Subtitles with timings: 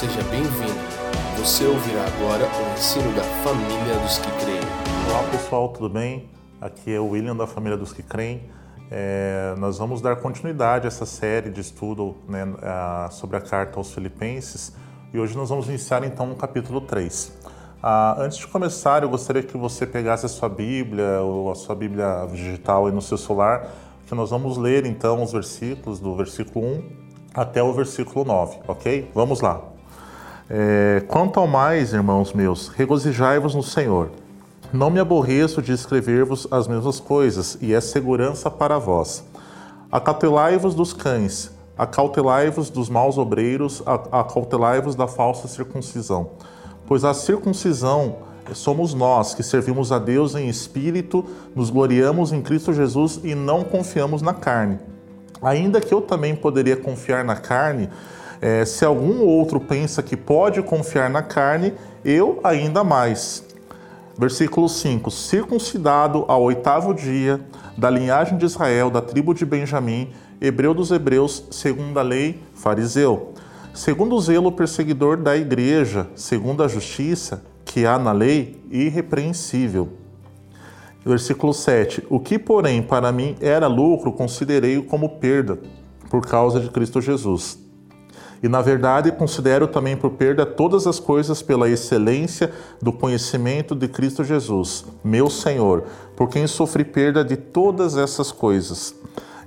[0.00, 0.80] seja bem-vindo.
[1.36, 4.60] Você ouvirá agora o ensino da família dos que creem.
[5.10, 6.26] Olá pessoal, tudo bem?
[6.58, 8.40] Aqui é o William da família dos que creem.
[8.90, 13.78] É, nós vamos dar continuidade a essa série de estudo né, a, sobre a carta
[13.78, 14.72] aos Filipenses
[15.12, 17.34] e hoje nós vamos iniciar então o capítulo 3.
[17.82, 21.74] Ah, antes de começar, eu gostaria que você pegasse a sua Bíblia ou a sua
[21.74, 23.68] Bíblia digital aí no seu celular,
[24.06, 26.82] que nós vamos ler então os versículos do versículo 1
[27.34, 29.10] até o versículo 9, ok?
[29.14, 29.69] Vamos lá.
[30.52, 34.10] É, Quanto ao mais, irmãos meus, regozijai-vos no Senhor.
[34.72, 39.24] Não me aborreço de escrever-vos as mesmas coisas, e é segurança para vós.
[39.92, 46.30] Acautelai-vos dos cães, acautelai-vos dos maus obreiros, acautelai-vos da falsa circuncisão.
[46.84, 48.16] Pois a circuncisão
[48.52, 51.24] somos nós que servimos a Deus em espírito,
[51.54, 54.80] nos gloriamos em Cristo Jesus e não confiamos na carne.
[55.40, 57.88] Ainda que eu também poderia confiar na carne,
[58.40, 63.44] é, se algum outro pensa que pode confiar na carne, eu ainda mais.
[64.18, 67.40] Versículo 5: Circuncidado ao oitavo dia,
[67.76, 70.10] da linhagem de Israel, da tribo de Benjamim,
[70.40, 73.34] hebreu dos hebreus, segundo a lei, fariseu.
[73.74, 79.90] Segundo o zelo perseguidor da igreja, segundo a justiça que há na lei, irrepreensível.
[81.04, 85.58] Versículo 7: O que, porém, para mim era lucro, considerei-o como perda,
[86.08, 87.69] por causa de Cristo Jesus
[88.42, 93.86] e, na verdade, considero também por perda todas as coisas pela excelência do conhecimento de
[93.86, 95.84] Cristo Jesus, meu Senhor,
[96.16, 98.94] por quem sofri perda de todas essas coisas.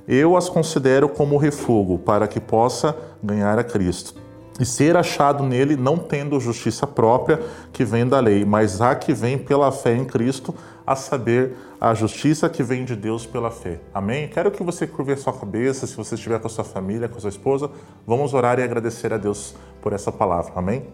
[0.08, 4.23] Eu as considero como refúgio para que possa ganhar a Cristo
[4.59, 7.39] e ser achado nele, não tendo justiça própria
[7.72, 10.53] que vem da lei, mas a que vem pela fé em Cristo,
[10.85, 13.78] a saber, a justiça que vem de Deus pela fé.
[13.94, 14.30] Amém?
[14.30, 17.17] Quero que você curve a sua cabeça, se você estiver com a sua família, com
[17.17, 17.70] a sua esposa,
[18.08, 20.53] vamos orar e agradecer a Deus por essa palavra.
[20.56, 20.86] Amém?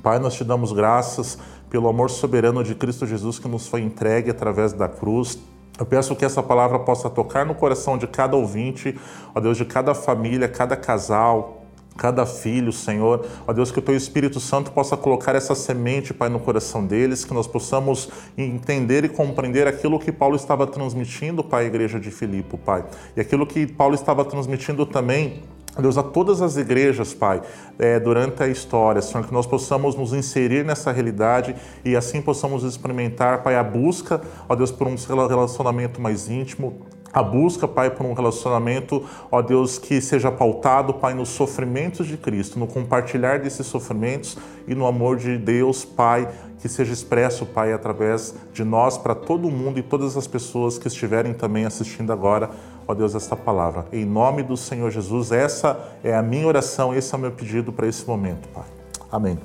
[0.00, 1.36] Pai, nós te damos graças
[1.68, 5.40] pelo amor soberano de Cristo Jesus que nos foi entregue através da cruz.
[5.76, 8.96] Eu peço que essa palavra possa tocar no coração de cada ouvinte,
[9.34, 11.57] ó Deus, de cada família, cada casal,
[11.98, 13.26] cada filho, Senhor.
[13.46, 17.24] Ó Deus, que o Teu Espírito Santo possa colocar essa semente, Pai, no coração deles,
[17.24, 22.10] que nós possamos entender e compreender aquilo que Paulo estava transmitindo, Pai, à igreja de
[22.10, 22.84] Filipe, Pai.
[23.16, 25.42] E aquilo que Paulo estava transmitindo também
[25.80, 27.40] Deus, a todas as igrejas, Pai,
[27.78, 31.54] é, durante a história, Senhor, que nós possamos nos inserir nessa realidade
[31.84, 34.96] e assim possamos experimentar, Pai, a busca, ó Deus, por um
[35.28, 36.80] relacionamento mais íntimo,
[37.12, 42.16] a busca, Pai, por um relacionamento, ó Deus, que seja pautado, Pai, nos sofrimentos de
[42.16, 44.36] Cristo, no compartilhar desses sofrimentos
[44.66, 46.28] e no amor de Deus, Pai,
[46.60, 50.88] que seja expresso, Pai, através de nós para todo mundo e todas as pessoas que
[50.88, 52.50] estiverem também assistindo agora,
[52.86, 53.86] ó Deus, esta palavra.
[53.92, 57.72] Em nome do Senhor Jesus, essa é a minha oração, esse é o meu pedido
[57.72, 58.64] para esse momento, Pai.
[59.10, 59.38] Amém.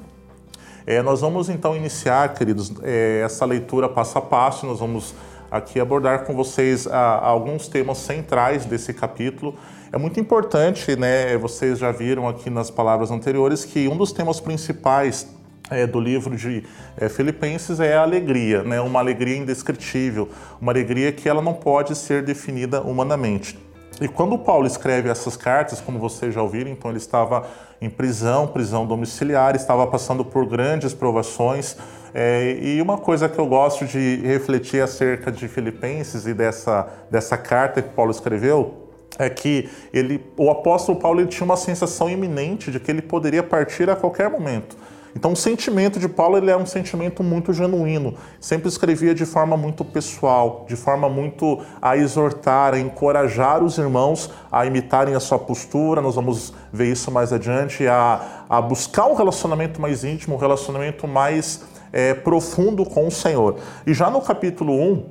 [0.85, 5.13] É, nós vamos então iniciar, queridos, é, essa leitura passo a passo, nós vamos
[5.53, 9.55] aqui abordar com vocês ah, alguns temas centrais desse capítulo.
[9.91, 11.37] É muito importante, né?
[11.37, 15.27] Vocês já viram aqui nas palavras anteriores que um dos temas principais
[15.69, 16.63] é, do livro de
[16.97, 18.81] é, Filipenses é a alegria, né?
[18.81, 20.27] Uma alegria indescritível,
[20.59, 23.55] uma alegria que ela não pode ser definida humanamente.
[24.01, 27.47] E quando Paulo escreve essas cartas, como vocês já ouviram, então ele estava
[27.79, 31.77] em prisão, prisão domiciliar, estava passando por grandes provações.
[32.13, 37.35] É, e uma coisa que eu gosto de refletir acerca de Filipenses e dessa, dessa
[37.37, 38.83] carta que Paulo escreveu
[39.17, 43.43] é que ele, o apóstolo Paulo ele tinha uma sensação iminente de que ele poderia
[43.43, 44.75] partir a qualquer momento.
[45.15, 48.15] Então, o sentimento de Paulo ele é um sentimento muito genuíno.
[48.39, 54.31] Sempre escrevia de forma muito pessoal, de forma muito a exortar, a encorajar os irmãos
[54.51, 56.01] a imitarem a sua postura.
[56.01, 61.07] Nós vamos ver isso mais adiante, a, a buscar um relacionamento mais íntimo, um relacionamento
[61.07, 61.61] mais
[61.93, 63.57] é, profundo com o Senhor.
[63.85, 65.05] E já no capítulo 1,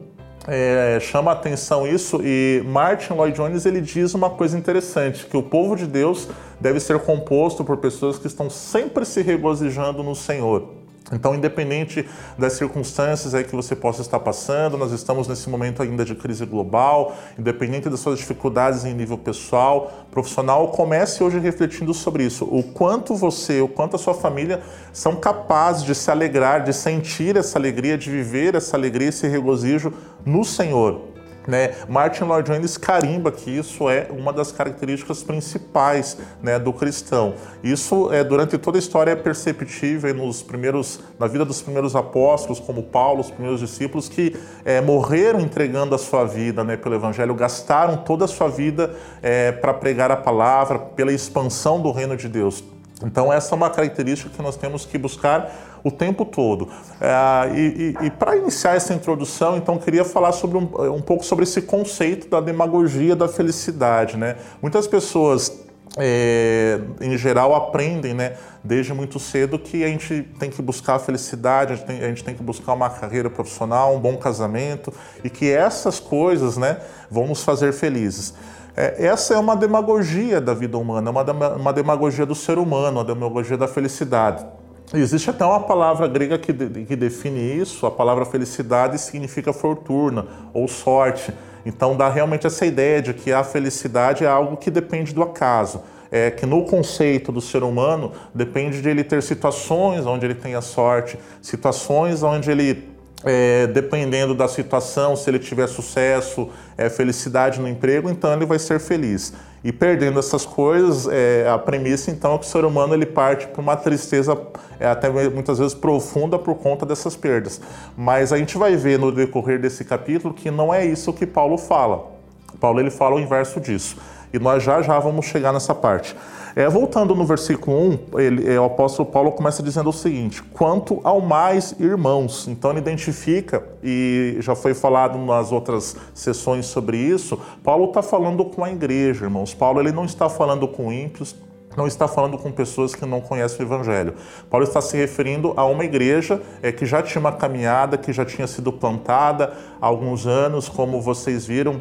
[0.48, 5.43] é, chama atenção isso e Martin Lloyd Jones ele diz uma coisa interessante que o
[5.43, 6.28] povo de Deus
[6.60, 10.81] deve ser composto por pessoas que estão sempre se regozijando no Senhor.
[11.10, 12.08] Então, independente
[12.38, 16.46] das circunstâncias aí que você possa estar passando, nós estamos nesse momento ainda de crise
[16.46, 22.44] global, independente das suas dificuldades em nível pessoal, profissional, comece hoje refletindo sobre isso.
[22.44, 24.62] O quanto você, o quanto a sua família
[24.93, 29.93] são capazes de se alegrar, de sentir essa alegria, de viver essa alegria, esse regozijo
[30.25, 31.12] no Senhor.
[31.47, 31.75] Né?
[31.89, 37.35] Martin Lloyd Jones carimba que isso é uma das características principais né, do cristão.
[37.62, 42.61] Isso é durante toda a história é perceptível nos primeiros, na vida dos primeiros apóstolos,
[42.61, 47.35] como Paulo, os primeiros discípulos que é, morreram entregando a sua vida né, pelo Evangelho,
[47.35, 52.29] gastaram toda a sua vida é, para pregar a palavra, pela expansão do reino de
[52.29, 52.62] Deus.
[53.04, 56.69] Então, essa é uma característica que nós temos que buscar o tempo todo.
[57.00, 61.25] É, e, e, e para iniciar essa introdução, então, queria falar sobre um, um pouco
[61.25, 64.16] sobre esse conceito da demagogia da felicidade.
[64.16, 64.37] Né?
[64.60, 65.62] Muitas pessoas
[65.99, 70.99] é, em geral, aprendem né, desde muito cedo que a gente tem que buscar a
[70.99, 74.93] felicidade, a gente, tem, a gente tem que buscar uma carreira profissional, um bom casamento
[75.22, 76.78] e que essas coisas né,
[77.10, 78.34] vão nos fazer felizes.
[78.77, 83.05] É, essa é uma demagogia da vida humana, uma, uma demagogia do ser humano, uma
[83.05, 84.47] demagogia da felicidade.
[84.95, 90.27] Existe até uma palavra grega que, de, que define isso, a palavra felicidade significa fortuna
[90.53, 91.33] ou sorte.
[91.65, 95.83] Então dá realmente essa ideia de que a felicidade é algo que depende do acaso.
[96.11, 100.61] É que no conceito do ser humano depende de ele ter situações onde ele tenha
[100.61, 102.92] sorte, situações onde ele
[103.25, 108.59] é, dependendo da situação, se ele tiver sucesso, é, felicidade no emprego, então ele vai
[108.59, 109.33] ser feliz.
[109.65, 113.47] E perdendo essas coisas, é, a premissa então é que o ser humano ele parte
[113.47, 114.37] para uma tristeza
[114.81, 117.61] é, até muitas vezes profunda por conta dessas perdas.
[117.97, 121.57] Mas a gente vai ver no decorrer desse capítulo que não é isso que Paulo
[121.57, 122.11] fala.
[122.59, 123.97] Paulo ele fala o inverso disso.
[124.32, 126.17] E nós já já vamos chegar nessa parte.
[126.55, 131.00] É, voltando no versículo 1, ele, é, o apóstolo Paulo começa dizendo o seguinte: quanto
[131.02, 132.46] ao mais irmãos.
[132.46, 138.44] Então ele identifica, e já foi falado nas outras sessões sobre isso, Paulo está falando
[138.44, 139.55] com a igreja, irmãos.
[139.55, 141.35] Paulo ele não está falando com ímpios,
[141.75, 144.14] não está falando com pessoas que não conhecem o Evangelho.
[144.50, 148.26] Paulo está se referindo a uma igreja é, que já tinha uma caminhada, que já
[148.26, 151.81] tinha sido plantada há alguns anos, como vocês viram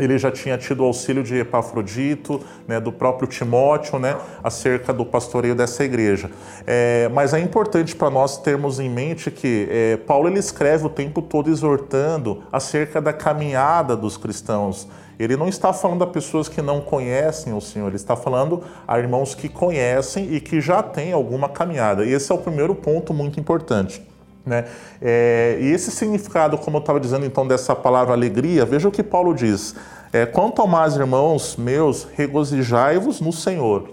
[0.00, 5.04] ele já tinha tido o auxílio de Epafrodito, né, do próprio Timóteo, né, acerca do
[5.04, 6.30] pastoreio dessa igreja.
[6.66, 10.90] É, mas é importante para nós termos em mente que é, Paulo ele escreve o
[10.90, 14.88] tempo todo exortando acerca da caminhada dos cristãos.
[15.18, 18.98] Ele não está falando a pessoas que não conhecem o Senhor, ele está falando a
[18.98, 22.06] irmãos que conhecem e que já têm alguma caminhada.
[22.06, 24.09] E esse é o primeiro ponto muito importante.
[24.44, 24.66] Né?
[25.00, 29.02] É, e esse significado, como eu estava dizendo então, dessa palavra alegria, veja o que
[29.02, 29.74] Paulo diz.
[30.12, 33.90] É, Quanto ao mais, irmãos meus, regozijai-vos no Senhor.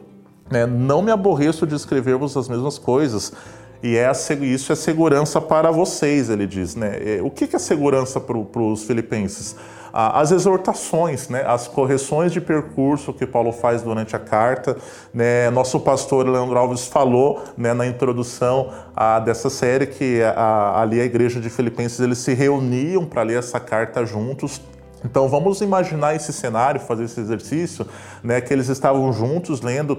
[0.50, 3.34] É, não me aborreço de escrever-vos as mesmas coisas,
[3.82, 6.76] e é isso é segurança para vocês, ele diz.
[6.76, 6.94] Né?
[7.22, 9.56] O que é segurança para os filipenses?
[10.00, 14.78] as exortações, né, as correções de percurso que Paulo faz durante a carta.
[15.12, 21.02] Né, nosso pastor Leandro Alves falou né, na introdução a, dessa série que a, ali
[21.02, 24.62] a igreja de Filipenses eles se reuniam para ler essa carta juntos.
[25.04, 27.88] Então vamos imaginar esse cenário, fazer esse exercício,
[28.22, 29.98] né, que eles estavam juntos lendo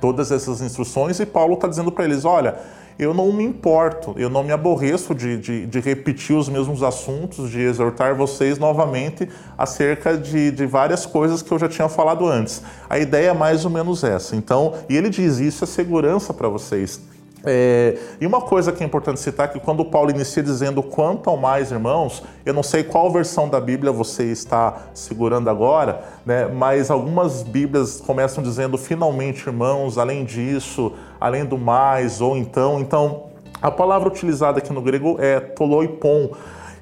[0.00, 2.56] todas essas instruções e Paulo está dizendo para eles, olha,
[2.98, 7.50] eu não me importo, eu não me aborreço de, de, de, repetir os mesmos assuntos,
[7.50, 12.62] de exortar vocês novamente acerca de, de várias coisas que eu já tinha falado antes.
[12.88, 14.34] A ideia é mais ou menos essa.
[14.34, 17.00] Então, e ele diz: isso é segurança para vocês.
[17.48, 21.30] É, e uma coisa que é importante citar é que quando Paulo inicia dizendo quanto
[21.30, 26.46] ao mais irmãos, eu não sei qual versão da Bíblia você está segurando agora, né,
[26.46, 32.80] mas algumas Bíblias começam dizendo finalmente irmãos, além disso, além do mais, ou então.
[32.80, 33.26] Então,
[33.62, 36.32] a palavra utilizada aqui no grego é toloipon.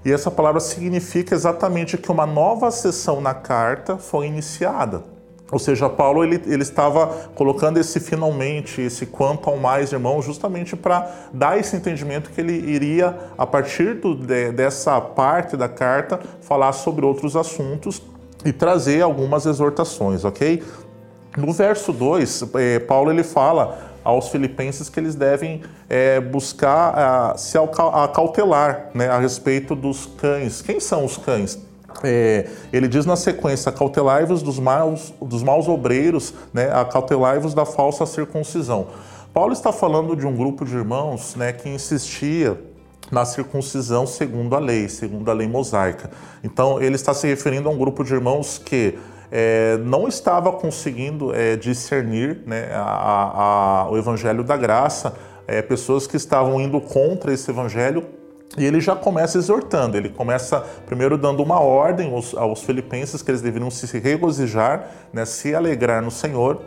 [0.03, 5.14] E essa palavra significa exatamente que uma nova sessão na carta foi iniciada.
[5.55, 7.07] Ou seja, Paulo ele, ele estava
[7.37, 12.55] colocando esse finalmente, esse quanto ao mais, irmão, justamente para dar esse entendimento que ele
[12.55, 18.03] iria, a partir do, de, dessa parte da carta, falar sobre outros assuntos
[18.45, 20.61] e trazer algumas exortações, ok?
[21.37, 27.39] No verso 2, eh, Paulo ele fala aos filipenses que eles devem é, buscar a,
[27.39, 30.61] se acautelar né, a respeito dos cães.
[30.61, 31.61] Quem são os cães?
[32.03, 38.05] É, ele diz na sequência: cautelai-vos dos maus, dos maus obreiros, né, cautelai-vos da falsa
[38.07, 38.89] circuncisão.
[39.33, 42.59] Paulo está falando de um grupo de irmãos né, que insistia
[43.11, 46.11] na circuncisão segundo a lei, segundo a lei mosaica.
[46.43, 48.99] Então, ele está se referindo a um grupo de irmãos que
[49.31, 55.15] é, não estava conseguindo é, discernir né, a, a, o evangelho da graça,
[55.47, 58.05] é, pessoas que estavam indo contra esse evangelho
[58.57, 63.31] e ele já começa exortando, ele começa primeiro dando uma ordem aos, aos filipenses que
[63.31, 66.63] eles deveriam se regozijar, né, se alegrar no Senhor,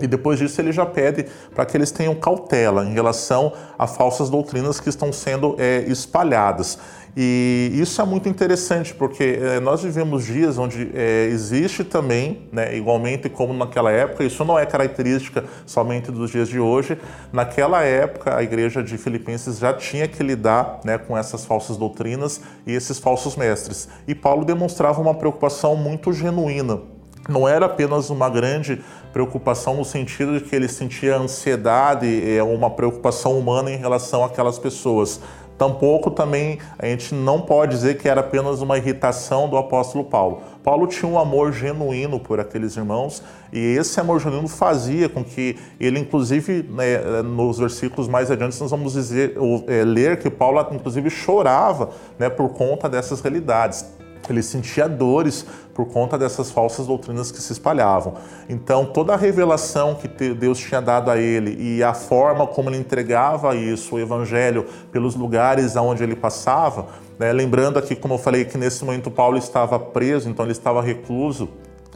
[0.00, 4.30] e depois disso ele já pede para que eles tenham cautela em relação a falsas
[4.30, 6.78] doutrinas que estão sendo é, espalhadas.
[7.14, 12.74] E isso é muito interessante, porque é, nós vivemos dias onde é, existe também, né,
[12.74, 16.96] igualmente como naquela época, isso não é característica somente dos dias de hoje,
[17.30, 22.40] naquela época a igreja de Filipenses já tinha que lidar né, com essas falsas doutrinas
[22.66, 23.88] e esses falsos mestres.
[24.08, 26.80] E Paulo demonstrava uma preocupação muito genuína
[27.28, 32.70] não era apenas uma grande preocupação no sentido de que ele sentia ansiedade, é, uma
[32.70, 35.20] preocupação humana em relação àquelas pessoas.
[35.62, 40.42] Tampouco também a gente não pode dizer que era apenas uma irritação do apóstolo Paulo.
[40.60, 45.56] Paulo tinha um amor genuíno por aqueles irmãos e esse amor genuíno fazia com que
[45.78, 49.36] ele, inclusive, né, nos versículos mais adiante, nós vamos dizer,
[49.68, 53.86] é, ler que Paulo, inclusive, chorava né, por conta dessas realidades.
[54.30, 58.14] Ele sentia dores por conta dessas falsas doutrinas que se espalhavam.
[58.48, 62.78] Então, toda a revelação que Deus tinha dado a ele e a forma como ele
[62.78, 66.86] entregava isso, o evangelho, pelos lugares aonde ele passava,
[67.18, 67.32] né?
[67.32, 71.48] lembrando aqui, como eu falei, que nesse momento Paulo estava preso, então ele estava recluso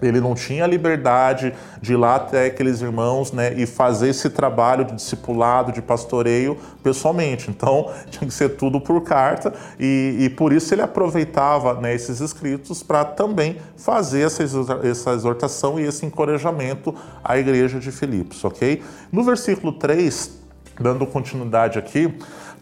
[0.03, 4.85] ele não tinha liberdade de ir lá até aqueles irmãos né, e fazer esse trabalho
[4.85, 7.50] de discipulado, de pastoreio pessoalmente.
[7.50, 12.21] Então tinha que ser tudo por carta e, e por isso ele aproveitava né, esses
[12.21, 14.43] escritos para também fazer essa,
[14.83, 18.83] essa exortação e esse encorajamento à igreja de Filipos, ok?
[19.11, 20.38] No versículo 3,
[20.79, 22.15] dando continuidade aqui,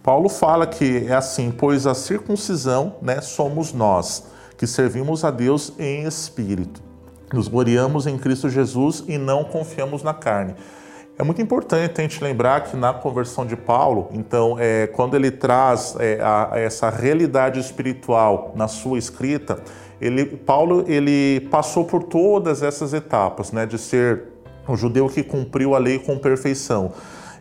[0.02, 4.26] Paulo fala que é assim, pois a circuncisão né, somos nós,
[4.56, 6.93] que servimos a Deus em espírito
[7.32, 10.54] nos gloriamos em Cristo Jesus e não confiamos na carne.
[11.16, 15.30] É muito importante a gente lembrar que na conversão de Paulo, então, é, quando ele
[15.30, 19.60] traz é, a, essa realidade espiritual na sua escrita,
[20.00, 24.24] ele, Paulo ele passou por todas essas etapas, né, de ser
[24.68, 26.92] um judeu que cumpriu a lei com perfeição.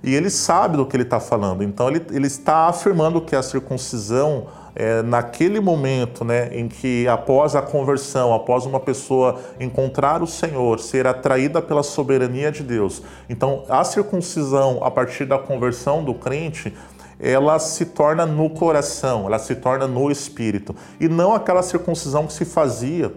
[0.03, 3.41] E ele sabe do que ele está falando, então ele, ele está afirmando que a
[3.41, 10.27] circuncisão é, naquele momento né, em que, após a conversão, após uma pessoa encontrar o
[10.27, 16.13] Senhor, ser atraída pela soberania de Deus, então a circuncisão, a partir da conversão do
[16.13, 16.73] crente,
[17.19, 22.33] ela se torna no coração, ela se torna no espírito, e não aquela circuncisão que
[22.33, 23.11] se fazia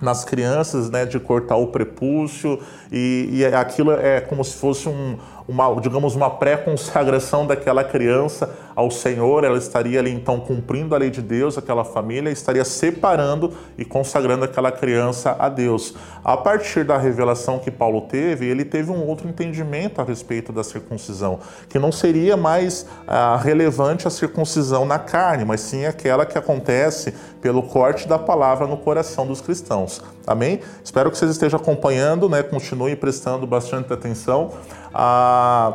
[0.00, 2.58] nas crianças, né, de cortar o prepúcio,
[2.90, 5.16] e, e aquilo é como se fosse um,
[5.48, 11.10] uma, digamos, uma pré-consagração daquela criança ao Senhor, ela estaria ali então cumprindo a lei
[11.10, 15.94] de Deus, aquela família estaria separando e consagrando aquela criança a Deus.
[16.24, 20.64] A partir da revelação que Paulo teve, ele teve um outro entendimento a respeito da
[20.64, 26.38] circuncisão, que não seria mais ah, relevante a circuncisão na carne, mas sim aquela que
[26.38, 30.00] acontece pelo corte da palavra no coração dos cristãos.
[30.26, 30.60] Amém?
[30.84, 32.42] Espero que vocês estejam acompanhando, né?
[32.42, 34.52] Continue prestando bastante atenção.
[34.94, 35.74] Ah,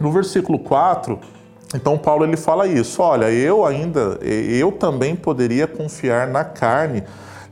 [0.00, 1.18] no versículo 4,
[1.74, 7.02] então Paulo ele fala isso, olha, eu ainda, eu também poderia confiar na carne,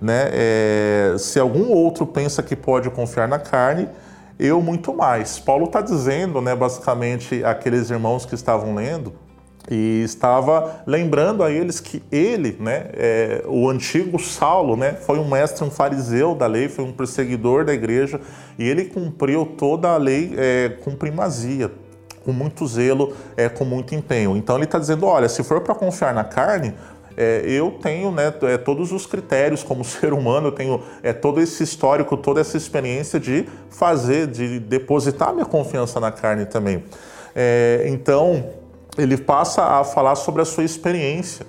[0.01, 0.29] né?
[0.33, 3.89] É, se algum outro pensa que pode confiar na carne,
[4.39, 5.39] eu muito mais.
[5.39, 9.13] Paulo está dizendo, né, basicamente, aqueles irmãos que estavam lendo,
[9.71, 15.29] e estava lembrando a eles que ele, né, é, o antigo Saulo, né, foi um
[15.29, 18.21] mestre, um fariseu da lei, foi um perseguidor da igreja
[18.59, 21.71] e ele cumpriu toda a lei é, com primazia,
[22.25, 24.37] com muito zelo, é, com muito empenho.
[24.37, 26.75] Então ele está dizendo, olha, se for para confiar na carne,
[27.17, 31.41] é, eu tenho né, é, todos os critérios como ser humano, eu tenho é, todo
[31.41, 36.83] esse histórico, toda essa experiência de fazer, de depositar minha confiança na carne também.
[37.35, 38.62] É, então
[38.97, 41.47] ele passa a falar sobre a sua experiência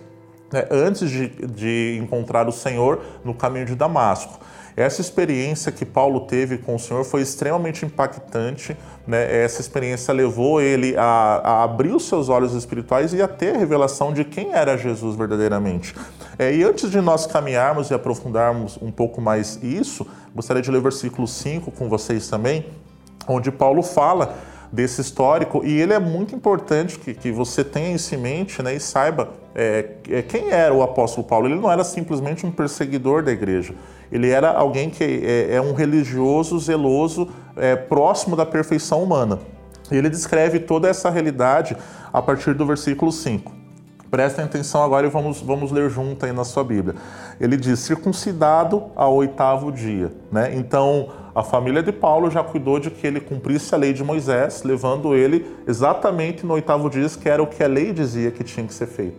[0.51, 4.39] né, antes de, de encontrar o Senhor no caminho de Damasco.
[4.75, 8.75] Essa experiência que Paulo teve com o Senhor foi extremamente impactante.
[9.05, 9.43] Né?
[9.43, 11.03] Essa experiência levou ele a,
[11.43, 15.15] a, abrir os seus olhos espirituais e a ter a revelação de quem era Jesus
[15.15, 15.93] verdadeiramente.
[16.39, 20.79] É, e antes de nós caminharmos e aprofundarmos um pouco mais isso, gostaria de ler
[20.79, 22.65] o versículo 5 com vocês também,
[23.27, 24.35] onde Paulo fala
[24.74, 28.74] desse histórico e ele é muito importante que, que você tenha isso em mente né,
[28.74, 31.48] e saiba é, é, quem era o apóstolo Paulo.
[31.48, 33.75] Ele não era simplesmente um perseguidor da igreja,
[34.12, 39.38] ele era alguém que é, é um religioso zeloso, é, próximo da perfeição humana.
[39.92, 41.77] Ele descreve toda essa realidade
[42.12, 43.51] a partir do versículo 5.
[44.10, 46.96] Prestem atenção agora e vamos, vamos ler junto aí na sua Bíblia.
[47.39, 50.12] Ele diz: circuncidado ao oitavo dia.
[50.32, 50.56] Né?
[50.56, 54.61] Então, a família de Paulo já cuidou de que ele cumprisse a lei de Moisés,
[54.63, 58.65] levando ele exatamente no oitavo dia, que era o que a lei dizia que tinha
[58.65, 59.17] que ser feito.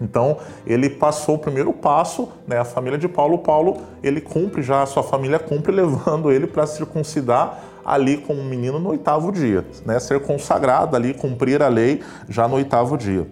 [0.00, 4.82] Então, ele passou o primeiro passo, né, a família de Paulo, Paulo, ele cumpre já,
[4.82, 9.98] a sua família cumpre, levando ele para circuncidar ali como menino no oitavo dia, né,
[9.98, 13.26] ser consagrado ali, cumprir a lei já no oitavo dia.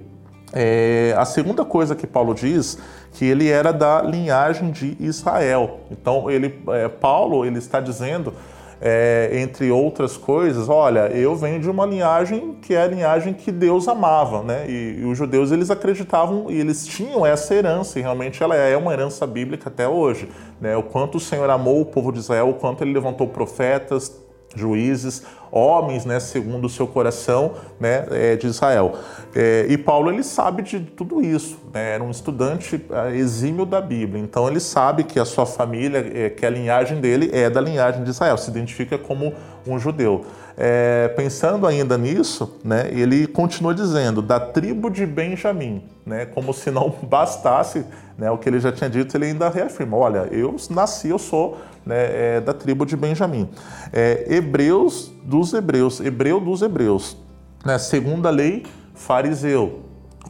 [0.57, 2.79] É, a segunda coisa que Paulo diz
[3.13, 5.81] que ele era da linhagem de Israel.
[5.91, 8.33] Então ele, é, Paulo ele está dizendo
[8.81, 13.51] é, entre outras coisas, olha, eu venho de uma linhagem que é a linhagem que
[13.51, 14.67] Deus amava, né?
[14.69, 18.77] E, e, os judeus eles acreditavam e eles tinham essa herança, e realmente ela é
[18.77, 20.29] uma herança bíblica até hoje,
[20.61, 20.77] né?
[20.77, 24.13] O quanto o Senhor amou o povo de Israel, o quanto ele levantou profetas,
[24.55, 28.95] juízes, homens, né, segundo o seu coração, né, é, de Israel.
[29.35, 33.81] É, e Paulo ele sabe de tudo isso, né, era um estudante é, exímio da
[33.81, 37.61] Bíblia, então ele sabe que a sua família, é, que a linhagem dele é da
[37.61, 39.33] linhagem de Israel, se identifica como
[39.65, 40.25] um judeu.
[40.57, 46.71] É, pensando ainda nisso, né, ele continua dizendo da tribo de Benjamim, né, como se
[46.71, 47.85] não bastasse
[48.17, 51.59] né, o que ele já tinha dito, ele ainda reafirma: olha, eu nasci, eu sou
[51.85, 53.49] né, é, da tribo de Benjamim.
[53.93, 55.13] É, hebreus
[55.45, 57.17] dos hebreus, hebreu dos hebreus.
[57.65, 59.81] Né, segunda lei, fariseu.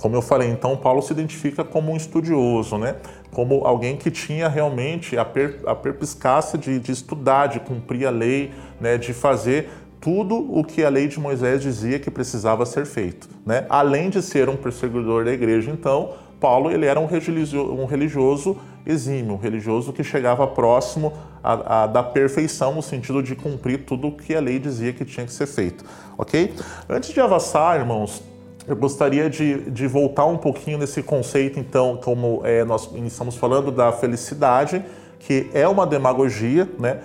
[0.00, 2.96] Como eu falei, então Paulo se identifica como um estudioso, né?
[3.30, 8.10] como alguém que tinha realmente a, per, a perpiscácia de, de estudar, de cumprir a
[8.10, 8.98] lei, né?
[8.98, 13.28] de fazer tudo o que a lei de Moisés dizia que precisava ser feito.
[13.46, 13.66] Né?
[13.70, 18.56] Além de ser um perseguidor da igreja, então, Paulo ele era um religioso, um religioso
[18.84, 21.12] exímio, um religioso que chegava próximo
[21.44, 25.04] a, a, da perfeição no sentido de cumprir tudo o que a lei dizia que
[25.04, 25.84] tinha que ser feito,
[26.16, 26.54] ok?
[26.88, 28.22] Antes de avançar, irmãos,
[28.66, 33.70] eu gostaria de, de voltar um pouquinho nesse conceito, então, como é, nós estamos falando
[33.70, 34.82] da felicidade,
[35.18, 37.00] que é uma demagogia, né,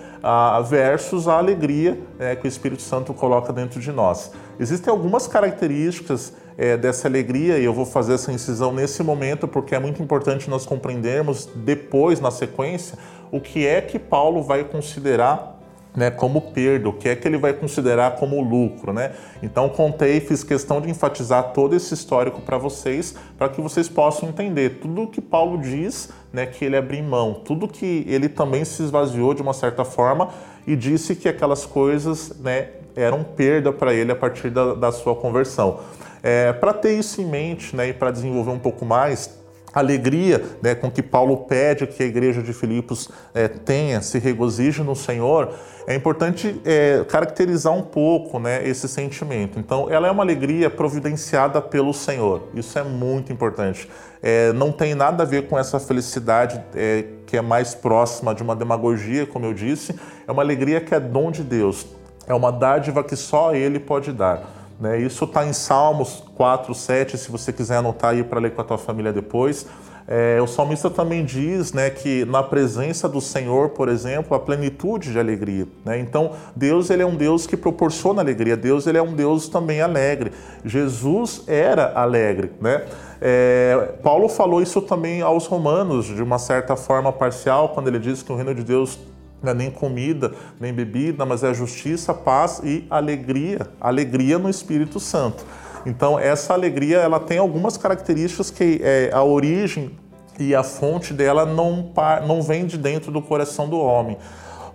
[0.68, 4.32] versus a alegria é, que o Espírito Santo coloca dentro de nós.
[4.58, 9.74] Existem algumas características é, dessa alegria, e eu vou fazer essa incisão nesse momento, porque
[9.74, 12.98] é muito importante nós compreendermos depois, na sequência,
[13.30, 15.60] o que é que Paulo vai considerar
[15.94, 19.12] né, como perda, o que é que ele vai considerar como lucro, né?
[19.42, 24.28] Então contei, fiz questão de enfatizar todo esse histórico para vocês, para que vocês possam
[24.28, 28.64] entender tudo o que Paulo diz, né, que ele abriu mão, tudo que ele também
[28.64, 30.28] se esvaziou de uma certa forma
[30.66, 35.14] e disse que aquelas coisas, né, eram perda para ele a partir da, da sua
[35.14, 35.80] conversão.
[36.22, 39.39] É, para ter isso em mente, né, e para desenvolver um pouco mais,
[39.72, 44.82] alegria né, com que Paulo pede que a igreja de Filipos é, tenha, se regozije
[44.82, 45.54] no Senhor,
[45.86, 49.58] é importante é, caracterizar um pouco né, esse sentimento.
[49.58, 52.48] Então, ela é uma alegria providenciada pelo Senhor.
[52.54, 53.88] Isso é muito importante.
[54.22, 58.42] É, não tem nada a ver com essa felicidade é, que é mais próxima de
[58.42, 59.94] uma demagogia, como eu disse.
[60.28, 61.86] É uma alegria que é dom de Deus.
[62.26, 64.59] É uma dádiva que só Ele pode dar.
[64.80, 64.98] Né?
[64.98, 68.64] Isso está em Salmos 4, 7, se você quiser anotar aí para ler com a
[68.64, 69.66] tua família depois.
[70.12, 75.12] É, o salmista também diz né, que na presença do Senhor, por exemplo, a plenitude
[75.12, 75.68] de alegria.
[75.84, 76.00] Né?
[76.00, 78.56] Então, Deus ele é um Deus que proporciona alegria.
[78.56, 80.32] Deus ele é um Deus também alegre.
[80.64, 82.50] Jesus era alegre.
[82.60, 82.84] Né?
[83.20, 88.20] É, Paulo falou isso também aos romanos, de uma certa forma parcial, quando ele diz
[88.20, 88.98] que o reino de Deus
[89.42, 93.66] não é nem comida, nem bebida, mas é justiça, paz e alegria.
[93.80, 95.44] Alegria no Espírito Santo.
[95.86, 99.90] Então, essa alegria ela tem algumas características que é, a origem
[100.38, 101.90] e a fonte dela não,
[102.26, 104.16] não vem de dentro do coração do homem.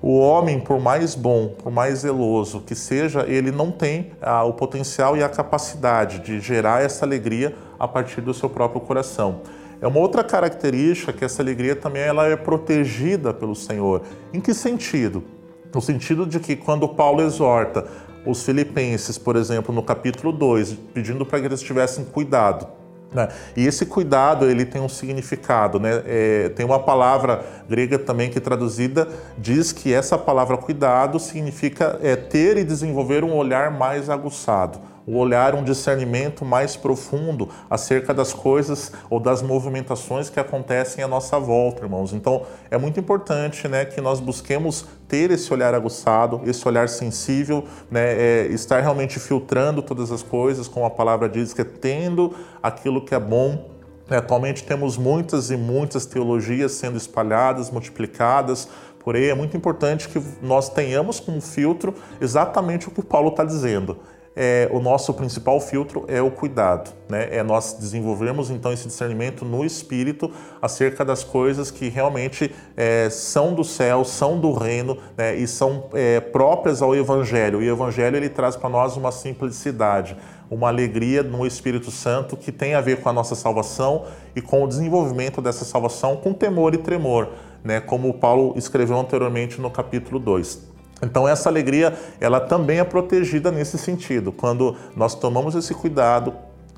[0.01, 4.53] O homem, por mais bom, por mais zeloso que seja, ele não tem ah, o
[4.53, 9.41] potencial e a capacidade de gerar essa alegria a partir do seu próprio coração.
[9.81, 14.01] É uma outra característica que essa alegria também ela é protegida pelo Senhor.
[14.33, 15.23] Em que sentido?
[15.73, 17.85] No sentido de que quando Paulo exorta
[18.25, 22.67] os filipenses, por exemplo, no capítulo 2, pedindo para que eles tivessem cuidado,
[23.13, 23.29] né?
[23.55, 26.01] E esse cuidado ele tem um significado, né?
[26.05, 29.07] É, tem uma palavra grega também que traduzida
[29.37, 35.17] diz que essa palavra cuidado significa é, ter e desenvolver um olhar mais aguçado o
[35.17, 41.39] olhar, um discernimento mais profundo acerca das coisas ou das movimentações que acontecem à nossa
[41.39, 42.11] volta, irmãos.
[42.13, 47.65] Então, é muito importante né, que nós busquemos ter esse olhar aguçado, esse olhar sensível,
[47.91, 52.33] né, é, estar realmente filtrando todas as coisas, como a palavra diz, que é tendo
[52.61, 53.69] aquilo que é bom.
[54.09, 58.67] Atualmente temos muitas e muitas teologias sendo espalhadas, multiplicadas,
[59.03, 63.99] porém é muito importante que nós tenhamos como filtro exatamente o que Paulo está dizendo
[64.35, 67.29] é, o nosso principal filtro é o cuidado, né?
[67.31, 70.29] É nós desenvolvermos então esse discernimento no espírito
[70.61, 75.35] acerca das coisas que realmente é, são do céu, são do reino, né?
[75.35, 77.63] E são é, próprias ao Evangelho.
[77.63, 80.17] E o Evangelho ele traz para nós uma simplicidade,
[80.51, 84.63] uma alegria no Espírito Santo que tem a ver com a nossa salvação e com
[84.63, 87.29] o desenvolvimento dessa salvação com temor e tremor,
[87.63, 87.79] né?
[87.79, 90.74] Como Paulo escreveu anteriormente no capítulo 2.
[91.01, 94.31] Então essa alegria, ela também é protegida nesse sentido.
[94.31, 96.33] Quando nós tomamos esse cuidado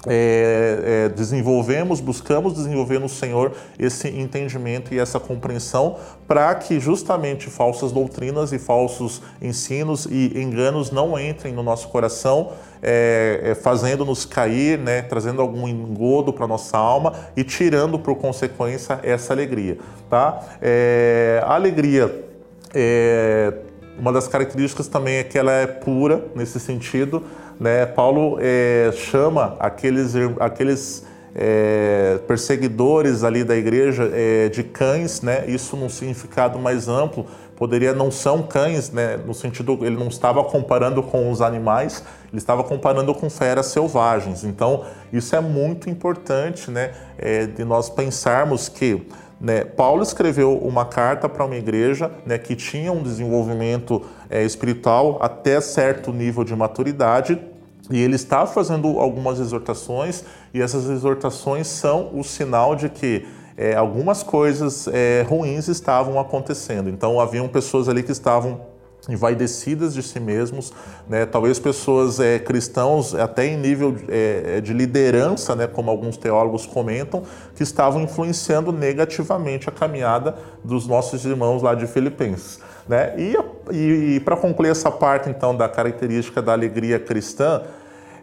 [0.05, 7.49] é, é, desenvolvemos, buscamos desenvolver no Senhor esse entendimento e essa compreensão para que justamente
[7.49, 12.51] falsas doutrinas e falsos ensinos e enganos não entrem no nosso coração,
[12.81, 18.99] é, é fazendo-nos cair, né, trazendo algum engodo para nossa alma e tirando por consequência
[19.03, 19.79] essa alegria.
[20.09, 20.41] Tá?
[20.61, 22.23] É, a alegria
[22.73, 23.53] é,
[23.97, 27.23] uma das características também é que ela é pura nesse sentido.
[27.59, 27.85] Né?
[27.85, 35.45] Paulo é, chama aqueles, aqueles é, perseguidores ali da igreja é, de cães, né?
[35.47, 39.17] isso num significado mais amplo, poderia não são cães, né?
[39.25, 44.43] no sentido, ele não estava comparando com os animais, ele estava comparando com feras selvagens.
[44.43, 46.91] Então, isso é muito importante né?
[47.17, 49.07] É, de nós pensarmos que
[49.39, 55.19] né, Paulo escreveu uma carta para uma igreja né, que tinha um desenvolvimento é, espiritual
[55.21, 57.39] até certo nível de maturidade
[57.89, 60.23] e ele está fazendo algumas exortações
[60.53, 66.89] e essas exortações são o sinal de que é, algumas coisas é, ruins estavam acontecendo.
[66.89, 68.61] Então haviam pessoas ali que estavam
[69.07, 70.73] envaidecidas de si mesmos,
[71.07, 71.25] né?
[71.25, 75.67] talvez pessoas é, cristãos até em nível é, é, de liderança, né?
[75.67, 77.23] como alguns teólogos comentam,
[77.55, 82.59] que estavam influenciando negativamente a caminhada dos nossos irmãos lá de Filipenses.
[82.87, 83.13] Né?
[83.17, 83.35] E,
[83.71, 87.63] e, e para concluir essa parte então da característica da alegria cristã,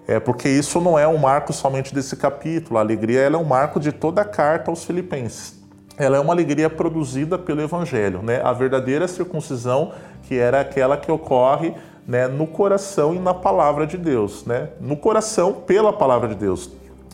[0.06, 3.80] é porque isso não é um marco somente desse capítulo, a alegria é um marco
[3.80, 5.63] de toda a carta aos Filipenses
[5.96, 8.40] ela é uma alegria produzida pelo Evangelho, né?
[8.42, 9.92] A verdadeira circuncisão
[10.24, 11.74] que era aquela que ocorre
[12.06, 14.70] né, no coração e na palavra de Deus, né?
[14.80, 16.70] No coração pela palavra de Deus.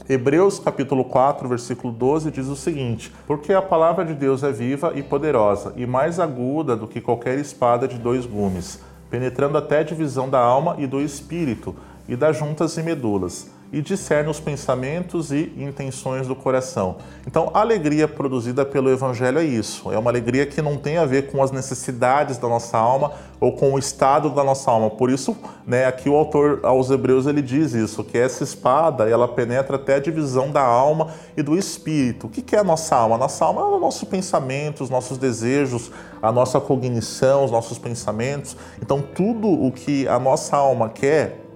[0.09, 4.93] Hebreus capítulo 4, versículo 12 diz o seguinte: Porque a palavra de Deus é viva
[4.95, 9.85] e poderosa, e mais aguda do que qualquer espada de dois gumes, penetrando até a
[9.85, 11.77] divisão da alma e do espírito,
[12.09, 16.97] e das juntas e medulas e discerne os pensamentos e intenções do coração.
[17.27, 19.93] Então, a alegria produzida pelo Evangelho é isso.
[19.93, 23.53] É uma alegria que não tem a ver com as necessidades da nossa alma ou
[23.53, 24.91] com o estado da nossa alma.
[24.91, 29.29] Por isso, né, aqui o autor aos Hebreus ele diz isso, que essa espada ela
[29.29, 32.27] penetra até a divisão da alma e do espírito.
[32.27, 33.15] O que é a nossa alma?
[33.15, 37.79] A nossa alma é o nosso pensamento, os nossos desejos, a nossa cognição, os nossos
[37.79, 38.57] pensamentos.
[38.83, 41.50] Então, tudo o que a nossa alma quer?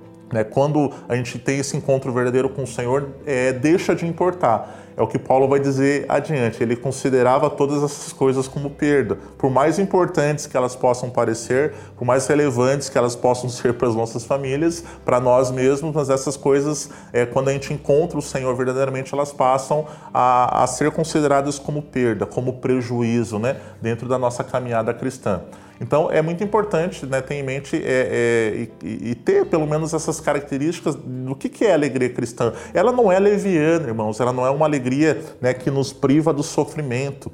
[0.51, 4.85] Quando a gente tem esse encontro verdadeiro com o Senhor, é, deixa de importar.
[4.97, 6.63] É o que Paulo vai dizer adiante.
[6.63, 12.05] Ele considerava todas essas coisas como perda, por mais importantes que elas possam parecer, por
[12.05, 16.37] mais relevantes que elas possam ser para as nossas famílias, para nós mesmos, mas essas
[16.37, 21.59] coisas, é, quando a gente encontra o Senhor verdadeiramente, elas passam a, a ser consideradas
[21.59, 25.41] como perda, como prejuízo, né, dentro da nossa caminhada cristã.
[25.81, 29.93] Então é muito importante né, ter em mente é, é, e, e, ter pelo menos
[29.93, 32.53] essas características do que, que é alegria cristã.
[32.73, 36.43] Ela não é leviana, irmãos, ela não é uma alegria né, que nos priva do
[36.43, 37.31] sofrimento.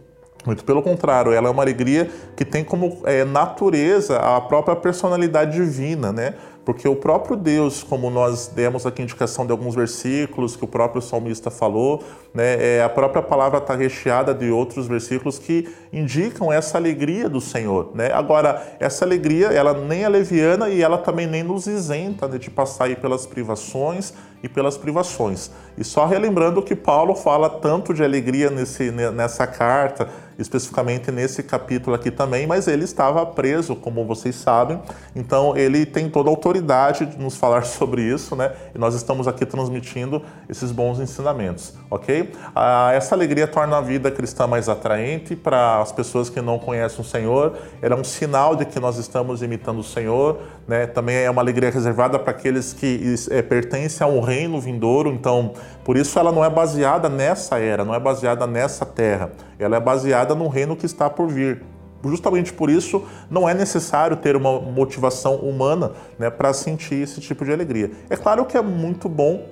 [0.46, 5.52] Muito pelo contrário, ela é uma alegria que tem como é, natureza a própria personalidade
[5.52, 6.34] divina, né?
[6.64, 11.00] Porque o próprio Deus, como nós demos aqui indicação de alguns versículos que o próprio
[11.00, 12.02] salmista falou,
[12.34, 17.40] né, é, a própria palavra está recheada de outros versículos que indicam essa alegria do
[17.40, 17.90] Senhor.
[17.94, 18.10] Né?
[18.12, 22.50] Agora, essa alegria, ela nem é leviana e ela também nem nos isenta né, de
[22.50, 25.50] passar aí pelas privações e pelas privações.
[25.76, 30.08] E só relembrando que Paulo fala tanto de alegria nesse, nessa carta,
[30.40, 34.80] especificamente nesse capítulo aqui também, mas ele estava preso, como vocês sabem,
[35.14, 38.52] então ele tem toda a autoridade de nos falar sobre isso, né?
[38.74, 42.32] E nós estamos aqui transmitindo esses bons ensinamentos, ok?
[42.54, 47.00] Ah, essa alegria torna a vida cristã mais atraente para as pessoas que não conhecem
[47.00, 50.86] o Senhor, ela é um sinal de que nós estamos imitando o Senhor, né?
[50.86, 55.52] Também é uma alegria reservada para aqueles que é, pertencem a um reino vindouro, então
[55.84, 59.80] por isso ela não é baseada nessa era, não é baseada nessa terra, ela é
[59.80, 61.62] baseada no reino que está por vir.
[62.04, 67.44] Justamente por isso não é necessário ter uma motivação humana né, para sentir esse tipo
[67.44, 67.90] de alegria.
[68.08, 69.46] É claro que é muito bom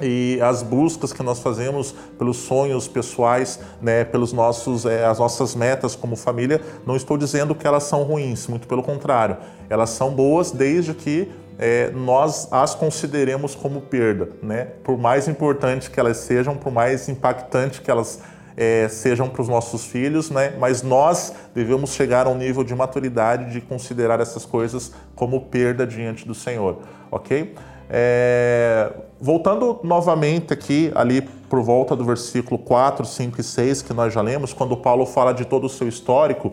[0.00, 5.54] e as buscas que nós fazemos pelos sonhos pessoais, né, pelos nossos, é, as nossas
[5.54, 10.10] metas como família, não estou dizendo que elas são ruins, muito pelo contrário, elas são
[10.10, 14.68] boas desde que é, nós as consideremos como perda, né?
[14.84, 18.20] Por mais importante que elas sejam, por mais impactante que elas
[18.60, 20.56] é, sejam para os nossos filhos, né?
[20.58, 25.86] Mas nós devemos chegar a um nível de maturidade de considerar essas coisas como perda
[25.86, 27.54] diante do Senhor, ok?
[27.88, 34.12] É, voltando novamente aqui, ali por volta do versículo 4, 5 e 6, que nós
[34.12, 36.52] já lemos, quando Paulo fala de todo o seu histórico,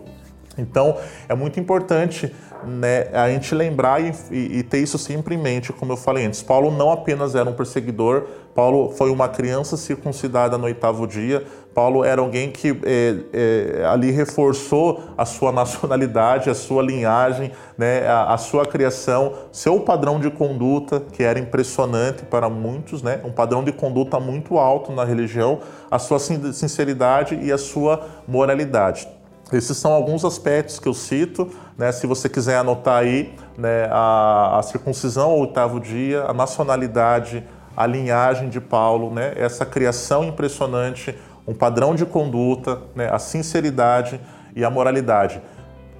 [0.57, 2.33] Então, é muito importante
[2.65, 6.41] né, a gente lembrar e, e, ter isso sempre em mente, como eu falei antes.
[6.41, 12.05] Paulo não apenas era um perseguidor, Paulo foi uma criança circuncidada no oitavo dia, Paulo
[12.05, 18.33] era alguém que é, é, ali reforçou a sua nacionalidade, a sua linhagem, né, a,
[18.33, 23.63] a, sua criação, seu padrão de conduta, que era impressionante para muitos, né, um padrão
[23.63, 25.59] de conduta muito alto na religião,
[25.91, 29.14] a sua sinceridade e a sua moralidade.
[29.53, 31.91] Esses são alguns aspectos que eu cito, né?
[31.91, 33.87] Se você quiser anotar aí, né?
[33.91, 37.43] a, a circuncisão ao oitavo dia, a nacionalidade,
[37.77, 39.33] a linhagem de Paulo, né?
[39.35, 41.15] Essa criação impressionante,
[41.47, 43.07] um padrão de conduta, né?
[43.11, 44.19] A sinceridade
[44.55, 45.41] e a moralidade.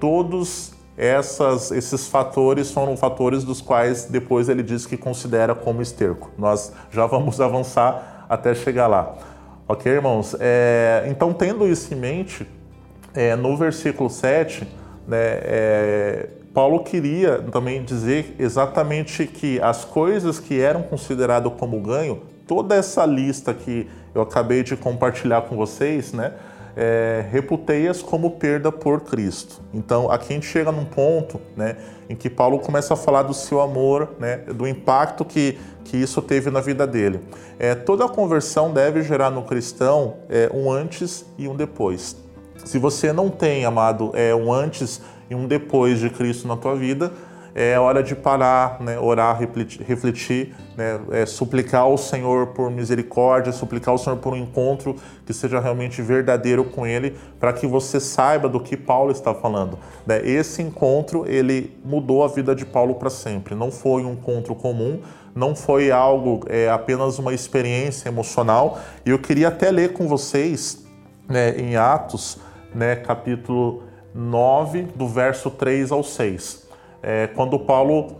[0.00, 6.30] Todos essas, esses fatores foram fatores dos quais depois ele diz que considera como esterco.
[6.36, 9.14] Nós já vamos avançar até chegar lá.
[9.68, 10.34] Ok, irmãos?
[10.40, 12.46] É, então, tendo isso em mente,
[13.16, 14.68] é, no versículo 7,
[15.08, 22.22] né, é, Paulo queria também dizer exatamente que as coisas que eram consideradas como ganho,
[22.46, 26.34] toda essa lista que eu acabei de compartilhar com vocês, né,
[26.76, 29.62] é, reputei-as como perda por Cristo.
[29.72, 31.76] Então, aqui a gente chega num ponto né,
[32.08, 36.20] em que Paulo começa a falar do seu amor, né, do impacto que, que isso
[36.20, 37.20] teve na vida dele.
[37.58, 42.25] É, toda a conversão deve gerar no cristão é, um antes e um depois.
[42.66, 45.00] Se você não tem, amado, é, um antes
[45.30, 47.12] e um depois de Cristo na tua vida,
[47.54, 53.92] é hora de parar, né, orar, refletir, né, é, suplicar ao Senhor por misericórdia, suplicar
[53.92, 58.48] ao Senhor por um encontro que seja realmente verdadeiro com Ele, para que você saiba
[58.48, 59.78] do que Paulo está falando.
[60.04, 60.20] Né?
[60.26, 63.54] Esse encontro ele mudou a vida de Paulo para sempre.
[63.54, 65.00] Não foi um encontro comum,
[65.36, 68.80] não foi algo é, apenas uma experiência emocional.
[69.04, 70.84] E eu queria até ler com vocês
[71.28, 72.44] né, em Atos
[72.76, 73.84] né, capítulo
[74.14, 76.68] 9, do verso 3 ao 6.
[77.02, 78.16] É, quando Paulo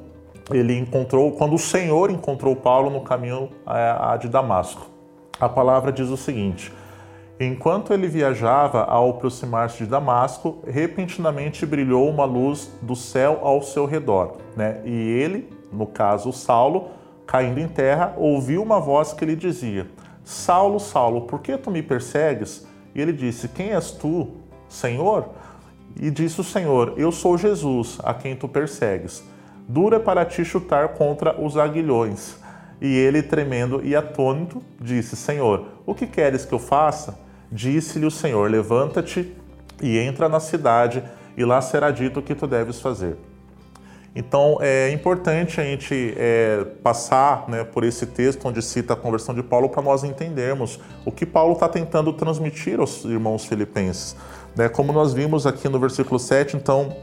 [0.50, 4.88] ele encontrou, quando o Senhor encontrou Paulo no caminho a, de Damasco.
[5.38, 6.72] A palavra diz o seguinte:
[7.38, 13.84] Enquanto ele viajava ao aproximar-se de Damasco, repentinamente brilhou uma luz do céu ao seu
[13.84, 14.80] redor, né?
[14.84, 16.88] E ele, no caso Saulo,
[17.26, 19.86] caindo em terra, ouviu uma voz que lhe dizia:
[20.24, 22.66] Saulo, Saulo, por que tu me persegues?
[22.94, 24.45] E ele disse: Quem és tu?
[24.68, 25.30] Senhor?
[26.00, 29.24] E disse o Senhor: Eu sou Jesus, a quem tu persegues.
[29.68, 32.36] Dura para te chutar contra os aguilhões.
[32.80, 37.18] E ele, tremendo e atônito, disse: Senhor, o que queres que eu faça?
[37.50, 39.34] Disse-lhe o Senhor: Levanta-te
[39.82, 41.02] e entra na cidade,
[41.36, 43.16] e lá será dito o que tu deves fazer.
[44.14, 49.34] Então é importante a gente é, passar né, por esse texto onde cita a conversão
[49.34, 54.16] de Paulo para nós entendermos o que Paulo está tentando transmitir aos irmãos filipenses.
[54.56, 54.68] Né?
[54.68, 56.96] Como nós vimos aqui no versículo 7, então,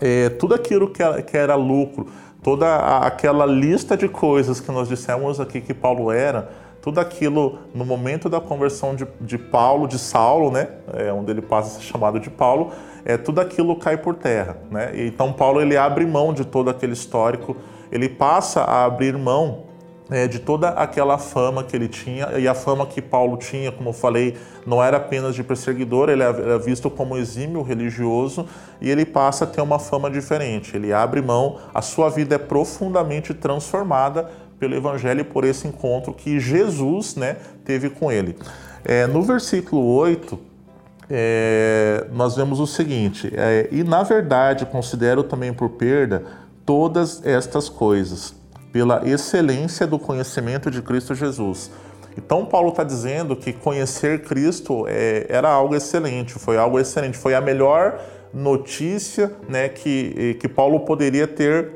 [0.00, 2.06] é, tudo aquilo que era, que era lucro,
[2.42, 7.58] toda a, aquela lista de coisas que nós dissemos aqui que Paulo era, tudo aquilo
[7.74, 11.80] no momento da conversão de, de Paulo, de Saulo, né, é, onde ele passa a
[11.80, 12.72] ser chamado de Paulo,
[13.04, 14.58] é, tudo aquilo cai por terra.
[14.70, 14.92] Né?
[15.06, 17.56] Então Paulo ele abre mão de todo aquele histórico,
[17.90, 19.67] ele passa a abrir mão
[20.10, 23.90] é, de toda aquela fama que ele tinha, e a fama que Paulo tinha, como
[23.90, 28.46] eu falei, não era apenas de perseguidor, ele era visto como exímio religioso,
[28.80, 30.76] e ele passa a ter uma fama diferente.
[30.76, 36.12] Ele abre mão, a sua vida é profundamente transformada pelo Evangelho e por esse encontro
[36.12, 38.36] que Jesus né, teve com ele.
[38.84, 40.38] É, no versículo 8,
[41.10, 46.24] é, nós vemos o seguinte: é, e na verdade considero também por perda
[46.66, 48.37] todas estas coisas
[48.78, 51.68] pela excelência do conhecimento de Cristo Jesus.
[52.16, 57.34] Então, Paulo está dizendo que conhecer Cristo é, era algo excelente, foi algo excelente, foi
[57.34, 58.00] a melhor
[58.32, 61.72] notícia né, que, que Paulo poderia ter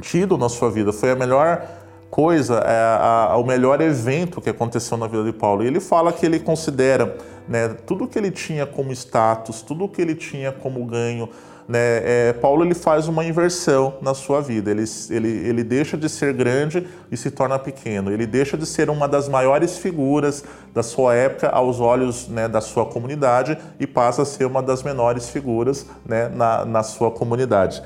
[0.00, 1.66] tido na sua vida, foi a melhor
[2.08, 5.64] coisa, é, a, a, o melhor evento que aconteceu na vida de Paulo.
[5.64, 7.16] E ele fala que ele considera
[7.48, 11.28] né, tudo que ele tinha como status, tudo que ele tinha como ganho,
[11.66, 14.70] né, é, Paulo ele faz uma inversão na sua vida.
[14.70, 18.12] Ele, ele, ele deixa de ser grande e se torna pequeno.
[18.12, 22.60] Ele deixa de ser uma das maiores figuras da sua época aos olhos né, da
[22.60, 27.82] sua comunidade e passa a ser uma das menores figuras né, na, na sua comunidade.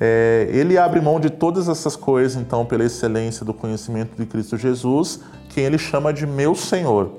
[0.00, 4.56] É, ele abre mão de todas essas coisas, então, pela excelência do conhecimento de Cristo
[4.56, 7.10] Jesus, quem ele chama de meu Senhor.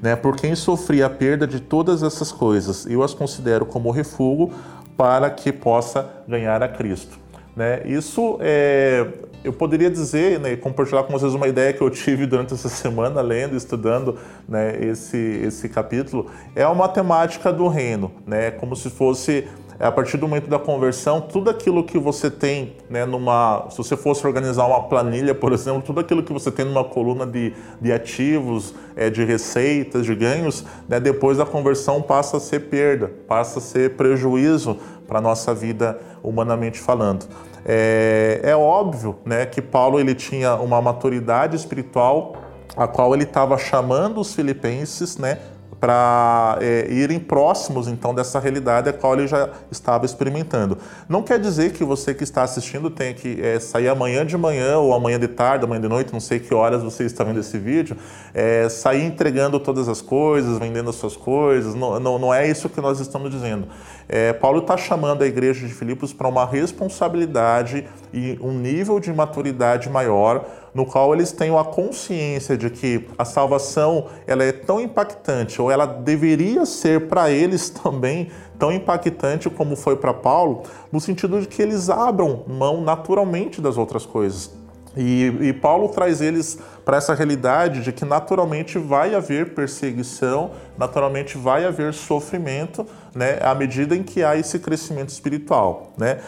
[0.00, 4.52] Né, por quem sofri a perda de todas essas coisas, eu as considero como refúgio
[4.98, 7.16] para que possa ganhar a Cristo.
[7.54, 7.82] Né?
[7.86, 9.06] Isso é,
[9.44, 13.20] eu poderia dizer, né, compartilhar com vocês uma ideia que eu tive durante essa semana,
[13.20, 19.46] lendo, estudando né, esse, esse capítulo, é uma temática do reino, né, como se fosse
[19.86, 23.96] a partir do momento da conversão, tudo aquilo que você tem, né, numa, se você
[23.96, 27.92] fosse organizar uma planilha, por exemplo, tudo aquilo que você tem numa coluna de, de
[27.92, 33.60] ativos, é, de receitas, de ganhos, né, depois da conversão passa a ser perda, passa
[33.60, 37.26] a ser prejuízo para a nossa vida humanamente falando.
[37.64, 42.36] É, é óbvio né, que Paulo ele tinha uma maturidade espiritual
[42.76, 45.38] a qual ele estava chamando os filipenses né,
[45.80, 50.78] para é, irem próximos então dessa realidade a qual ele já estava experimentando.
[51.08, 54.78] Não quer dizer que você que está assistindo tenha que é, sair amanhã de manhã
[54.78, 57.58] ou amanhã de tarde, amanhã de noite, não sei que horas você está vendo esse
[57.58, 57.96] vídeo,
[58.34, 61.74] é, sair entregando todas as coisas, vendendo as suas coisas.
[61.74, 63.68] Não, não, não é isso que nós estamos dizendo.
[64.08, 69.12] É, Paulo está chamando a igreja de Filipos para uma responsabilidade e um nível de
[69.12, 70.44] maturidade maior
[70.78, 75.72] no qual eles tenham a consciência de que a salvação ela é tão impactante, ou
[75.72, 80.62] ela deveria ser para eles também tão impactante como foi para Paulo,
[80.92, 84.56] no sentido de que eles abram mão naturalmente das outras coisas.
[84.96, 91.36] E, e, Paulo traz eles para essa realidade de que naturalmente vai haver perseguição, naturalmente
[91.36, 96.18] vai haver sofrimento, né, à medida em que há esse crescimento espiritual, né?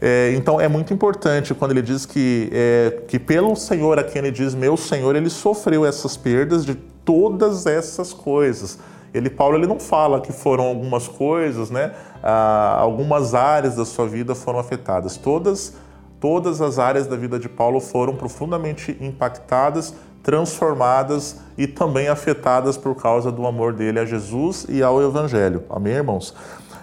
[0.00, 4.20] É, então é muito importante quando ele diz que, é, que pelo Senhor, a quem
[4.20, 8.78] ele diz meu Senhor, ele sofreu essas perdas de todas essas coisas.
[9.12, 11.92] Ele, Paulo, ele não fala que foram algumas coisas, né?
[12.22, 15.16] Ah, algumas áreas da sua vida foram afetadas.
[15.16, 15.74] Todas,
[16.20, 22.94] todas as áreas da vida de Paulo foram profundamente impactadas, transformadas e também afetadas por
[22.94, 25.64] causa do amor dele a Jesus e ao Evangelho.
[25.70, 26.34] Amém, irmãos?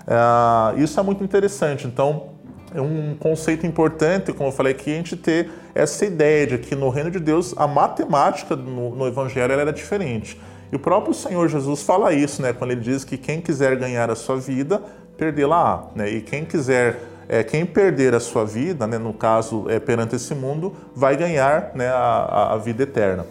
[0.08, 1.86] Ah, isso é muito interessante.
[1.86, 2.35] Então,
[2.76, 6.76] é um conceito importante, como eu falei aqui, a gente ter essa ideia de que
[6.76, 10.40] no reino de Deus a matemática no, no Evangelho era diferente.
[10.72, 14.12] E o próprio Senhor Jesus fala isso, né, quando ele diz que quem quiser ganhar
[14.12, 14.82] a sua vida,
[15.18, 15.88] perdê-la.
[15.96, 16.10] Né?
[16.10, 20.36] E quem quiser, é, quem perder a sua vida, né, no caso é, perante esse
[20.36, 23.26] mundo, vai ganhar né, a, a vida eterna.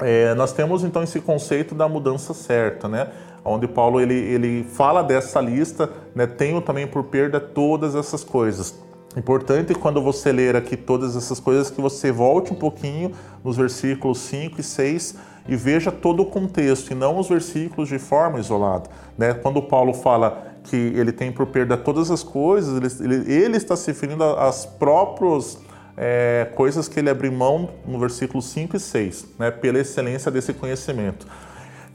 [0.00, 3.08] É, nós temos então esse conceito da mudança certa, né?
[3.48, 8.74] Onde Paulo ele, ele fala dessa lista, né, tenho também por perda todas essas coisas.
[9.16, 14.18] Importante quando você ler aqui todas essas coisas que você volte um pouquinho nos versículos
[14.18, 15.16] 5 e 6
[15.48, 18.90] e veja todo o contexto e não os versículos de forma isolada.
[19.16, 19.32] Né?
[19.32, 23.74] Quando Paulo fala que ele tem por perda todas as coisas, ele, ele, ele está
[23.74, 25.58] se referindo às próprias
[25.96, 29.50] é, coisas que ele abre mão no versículo 5 e 6, né?
[29.50, 31.26] pela excelência desse conhecimento.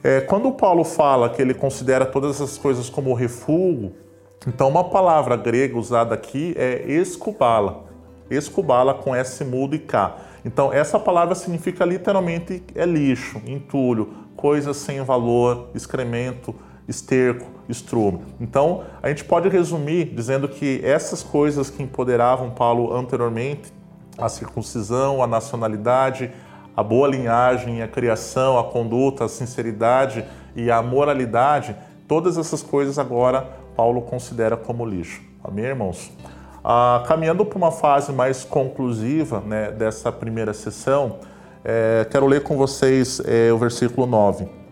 [0.04, 3.94] É, quando Paulo fala que ele considera todas essas coisas como refúgio,
[4.46, 7.86] então uma palavra grega usada aqui é escubala.
[8.30, 10.18] Escubala com S mudo e K.
[10.44, 16.54] Então essa palavra significa literalmente é lixo, entulho, coisas sem valor, excremento,
[16.86, 18.20] esterco, estrume.
[18.42, 23.72] Então a gente pode resumir dizendo que essas coisas que empoderavam Paulo anteriormente,
[24.18, 26.30] a circuncisão, a nacionalidade,
[26.76, 31.76] a boa linhagem, a criação, a conduta, a sinceridade e a moralidade,
[32.08, 35.22] todas essas coisas agora Paulo considera como lixo.
[35.44, 36.12] Amém, irmãos?
[36.64, 41.18] Ah, caminhando para uma fase mais conclusiva né, dessa primeira sessão,
[41.64, 44.63] é, quero ler com vocês é, o versículo 9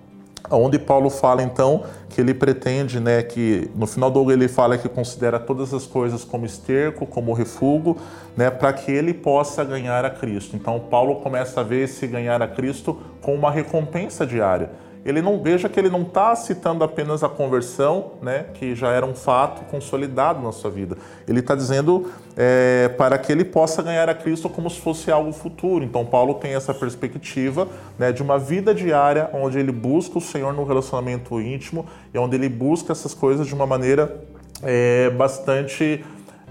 [0.51, 4.89] onde Paulo fala então que ele pretende, né, que no final do ele fala que
[4.89, 7.97] considera todas as coisas como esterco, como refúgio,
[8.35, 10.55] né, para que ele possa ganhar a Cristo.
[10.55, 14.69] Então Paulo começa a ver esse ganhar a Cristo com uma recompensa diária
[15.03, 19.05] ele não veja que ele não está citando apenas a conversão, né, que já era
[19.05, 20.97] um fato consolidado na sua vida.
[21.27, 25.31] Ele está dizendo é, para que ele possa ganhar a Cristo como se fosse algo
[25.31, 25.83] futuro.
[25.83, 30.53] Então Paulo tem essa perspectiva né, de uma vida diária onde ele busca o Senhor
[30.53, 34.21] no relacionamento íntimo e onde ele busca essas coisas de uma maneira
[34.63, 36.03] é, bastante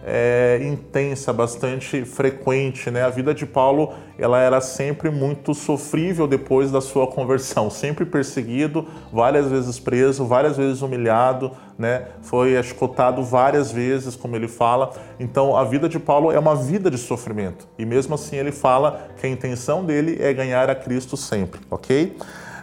[0.05, 3.03] é, intensa, bastante frequente, né?
[3.03, 8.87] A vida de Paulo ela era sempre muito sofrível depois da sua conversão, sempre perseguido,
[9.13, 12.09] várias vezes preso, várias vezes humilhado, né?
[12.23, 14.93] Foi escotado várias vezes, como ele fala.
[15.19, 19.09] Então, a vida de Paulo é uma vida de sofrimento e mesmo assim ele fala
[19.19, 22.17] que a intenção dele é ganhar a Cristo sempre, ok?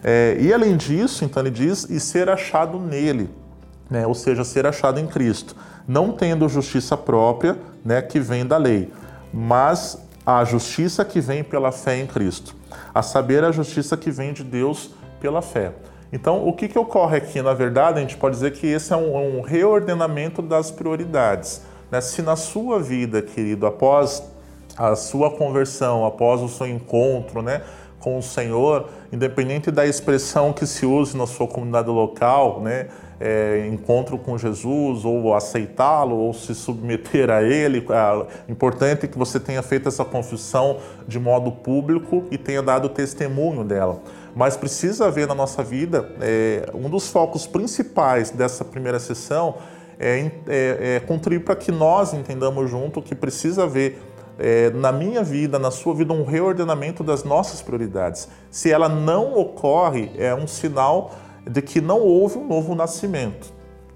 [0.03, 3.29] É, e além disso, então ele diz e ser achado nele,
[3.89, 4.05] né?
[4.05, 5.55] Ou seja, ser achado em Cristo
[5.87, 8.91] não tendo justiça própria, né, que vem da lei,
[9.33, 12.53] mas a justiça que vem pela fé em Cristo,
[12.93, 15.71] a saber a justiça que vem de Deus pela fé.
[16.11, 17.41] Então, o que, que ocorre aqui?
[17.41, 21.61] Na verdade, a gente pode dizer que esse é um, um reordenamento das prioridades.
[21.89, 22.01] Né?
[22.01, 24.23] Se na sua vida, querido, após
[24.77, 27.61] a sua conversão, após o seu encontro né,
[27.99, 32.87] com o Senhor, independente da expressão que se use na sua comunidade local, né?
[33.19, 37.83] É, encontro com Jesus, ou aceitá-lo, ou se submeter a Ele.
[38.47, 43.63] É importante que você tenha feito essa confissão de modo público e tenha dado testemunho
[43.63, 44.01] dela.
[44.35, 49.55] Mas precisa haver na nossa vida, é, um dos focos principais dessa primeira sessão
[49.99, 53.99] é, é, é contribuir para que nós entendamos junto que precisa haver
[54.39, 58.27] é, na minha vida, na sua vida, um reordenamento das nossas prioridades.
[58.51, 61.11] Se ela não ocorre, é um sinal
[61.49, 63.53] de que não houve um novo nascimento.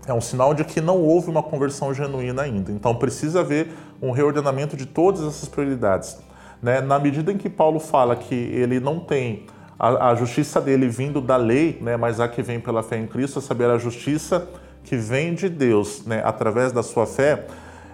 [0.08, 2.72] É um sinal de que não houve uma conversão genuína ainda.
[2.72, 3.70] Então precisa haver
[4.02, 6.18] um reordenamento de todas essas prioridades.
[6.62, 6.82] Né?
[6.82, 9.46] Na medida em que Paulo fala que ele não tem
[9.78, 11.98] a, a justiça dele vindo da lei, né?
[11.98, 14.48] mas a que vem pela fé em Cristo, a saber, a justiça
[14.84, 16.22] que vem de Deus né?
[16.26, 17.46] através da sua fé,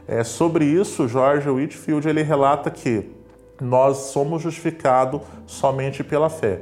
[0.08, 3.10] é, sobre isso, George Whitfield ele relata que
[3.60, 6.62] nós somos justificados somente pela fé.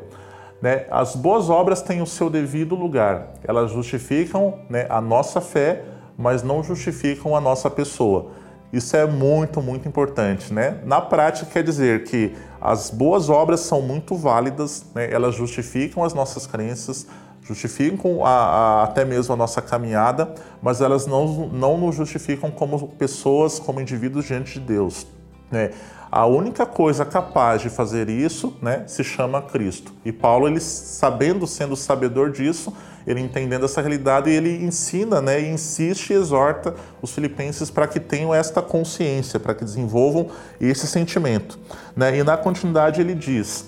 [0.65, 0.87] Né?
[0.89, 5.83] As boas obras têm o seu devido lugar, elas justificam né, a nossa fé,
[6.17, 8.31] mas não justificam a nossa pessoa.
[8.73, 10.51] Isso é muito, muito importante.
[10.51, 10.79] Né?
[10.83, 15.07] Na prática, quer dizer que as boas obras são muito válidas, né?
[15.13, 17.05] elas justificam as nossas crenças,
[17.43, 22.87] justificam a, a, até mesmo a nossa caminhada, mas elas não, não nos justificam como
[22.87, 25.05] pessoas, como indivíduos diante de Deus.
[25.51, 25.71] Né?
[26.11, 29.91] A única coisa capaz de fazer isso né, se chama Cristo.
[30.05, 32.73] E Paulo, ele sabendo, sendo sabedor disso,
[33.05, 38.33] ele entendendo essa realidade, ele ensina, né, insiste e exorta os filipenses para que tenham
[38.33, 40.27] esta consciência, para que desenvolvam
[40.59, 41.59] esse sentimento.
[41.95, 42.17] Né?
[42.17, 43.65] E na continuidade ele diz,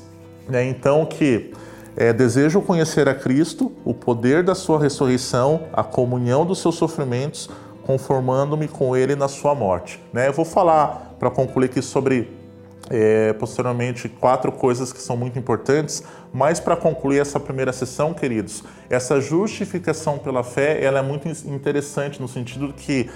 [0.48, 1.54] né, então, que
[1.96, 7.50] é, desejo conhecer a Cristo, o poder da sua ressurreição, a comunhão dos seus sofrimentos,
[7.84, 10.02] conformando-me com ele na sua morte.
[10.14, 10.28] Né?
[10.28, 12.30] Eu vou falar, para concluir aqui, sobre
[12.90, 16.04] é, posteriormente quatro coisas que são muito importantes,
[16.34, 22.22] mas para concluir essa primeira sessão, queridos, essa justificação pela fé ela é muito interessante
[22.22, 23.10] no sentido que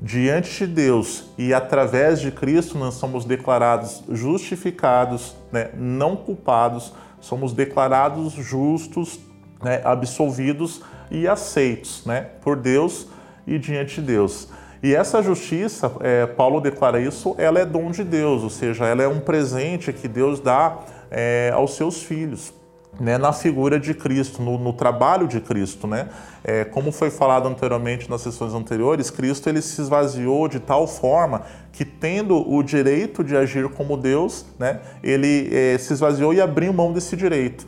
[0.00, 7.52] diante de Deus e através de Cristo nós somos declarados justificados, né, não culpados, somos
[7.52, 9.18] declarados justos,
[9.62, 13.08] né, absolvidos e aceitos né, por Deus
[13.46, 14.48] e diante de Deus.
[14.82, 19.02] E essa justiça, é, Paulo declara isso, ela é dom de Deus, ou seja, ela
[19.02, 20.78] é um presente que Deus dá
[21.10, 22.52] é, aos seus filhos
[23.00, 26.08] né, na figura de Cristo, no, no trabalho de Cristo, né?
[26.42, 31.42] É, como foi falado anteriormente nas sessões anteriores, Cristo ele se esvaziou de tal forma
[31.72, 36.72] que tendo o direito de agir como Deus, né, ele é, se esvaziou e abriu
[36.72, 37.66] mão desse direito.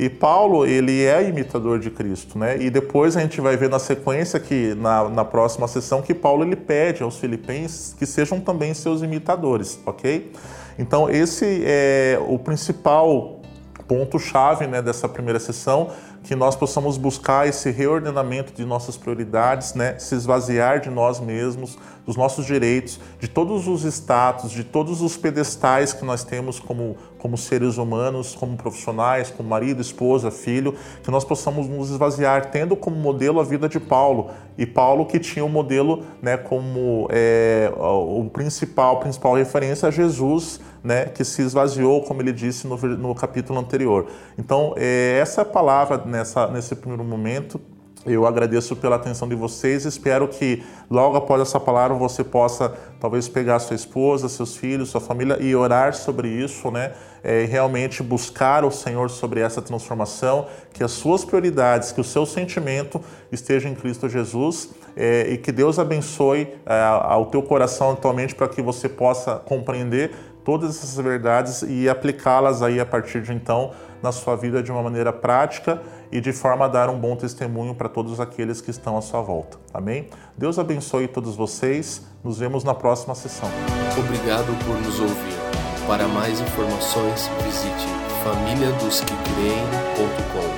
[0.00, 2.56] E Paulo, ele é imitador de Cristo, né?
[2.58, 6.42] E depois a gente vai ver na sequência que na, na próxima sessão que Paulo
[6.42, 10.32] ele pede aos filipenses que sejam também seus imitadores, ok?
[10.78, 13.42] Então esse é o principal
[13.86, 15.90] ponto-chave né, dessa primeira sessão,
[16.22, 21.78] que nós possamos buscar esse reordenamento de nossas prioridades, né, se esvaziar de nós mesmos,
[22.04, 26.96] dos nossos direitos, de todos os status, de todos os pedestais que nós temos como,
[27.18, 32.74] como seres humanos, como profissionais, como marido, esposa, filho, que nós possamos nos esvaziar, tendo
[32.76, 34.30] como modelo a vida de Paulo.
[34.58, 40.60] E Paulo que tinha o modelo né, como é, o principal, principal referência a Jesus,
[40.82, 44.06] né, que se esvaziou, como ele disse no, no capítulo anterior.
[44.38, 47.60] Então, é, essa palavra nessa, nesse primeiro momento.
[48.06, 49.84] Eu agradeço pela atenção de vocês.
[49.84, 55.02] Espero que logo após essa palavra você possa talvez pegar sua esposa, seus filhos, sua
[55.02, 56.92] família e orar sobre isso, né?
[57.22, 62.24] É, realmente buscar o Senhor sobre essa transformação, que as suas prioridades, que o seu
[62.24, 68.34] sentimento esteja em Cristo Jesus é, e que Deus abençoe é, ao teu coração atualmente
[68.34, 70.12] para que você possa compreender
[70.50, 73.70] todas essas verdades e aplicá-las aí a partir de então
[74.02, 75.80] na sua vida de uma maneira prática
[76.10, 79.22] e de forma a dar um bom testemunho para todos aqueles que estão à sua
[79.22, 79.58] volta.
[79.72, 80.08] Amém?
[80.36, 82.04] Deus abençoe todos vocês.
[82.24, 83.48] Nos vemos na próxima sessão.
[83.96, 85.38] Obrigado por nos ouvir.
[85.86, 87.86] Para mais informações, visite
[88.24, 90.49] famíliadosquecreem.com.